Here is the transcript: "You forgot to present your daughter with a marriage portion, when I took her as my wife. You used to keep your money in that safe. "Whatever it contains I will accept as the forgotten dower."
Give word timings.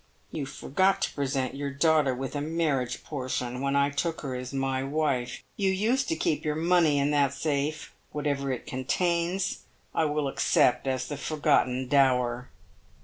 "You 0.31 0.47
forgot 0.47 0.99
to 1.03 1.13
present 1.13 1.53
your 1.53 1.69
daughter 1.69 2.15
with 2.15 2.35
a 2.35 2.41
marriage 2.41 3.03
portion, 3.03 3.61
when 3.61 3.75
I 3.75 3.91
took 3.91 4.21
her 4.21 4.33
as 4.33 4.51
my 4.51 4.83
wife. 4.83 5.43
You 5.57 5.69
used 5.69 6.07
to 6.09 6.15
keep 6.15 6.43
your 6.43 6.55
money 6.55 6.97
in 6.97 7.11
that 7.11 7.35
safe. 7.35 7.93
"Whatever 8.11 8.51
it 8.51 8.65
contains 8.65 9.59
I 9.93 10.05
will 10.05 10.27
accept 10.27 10.87
as 10.87 11.07
the 11.07 11.17
forgotten 11.17 11.87
dower." 11.87 12.49